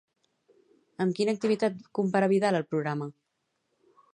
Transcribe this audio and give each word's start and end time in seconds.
Amb 1.05 1.13
quina 1.19 1.35
activitat 1.37 1.77
compara 1.99 2.31
Vidal 2.33 2.59
el 2.61 2.67
programa? 2.73 3.11